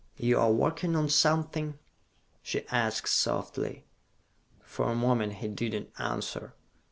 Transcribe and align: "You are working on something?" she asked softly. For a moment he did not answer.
"You 0.17 0.39
are 0.39 0.51
working 0.51 0.95
on 0.95 1.09
something?" 1.09 1.77
she 2.41 2.67
asked 2.69 3.07
softly. 3.07 3.85
For 4.63 4.85
a 4.89 4.95
moment 4.95 5.33
he 5.33 5.47
did 5.47 5.73
not 5.95 6.13
answer. 6.15 6.55